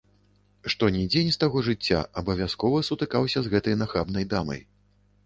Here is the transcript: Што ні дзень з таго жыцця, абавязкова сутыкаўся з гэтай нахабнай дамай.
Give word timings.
Што 0.73 0.87
ні 0.95 1.01
дзень 1.11 1.27
з 1.35 1.37
таго 1.43 1.61
жыцця, 1.67 1.99
абавязкова 2.21 2.79
сутыкаўся 2.89 3.39
з 3.49 3.53
гэтай 3.57 3.79
нахабнай 3.83 4.25
дамай. 4.33 4.65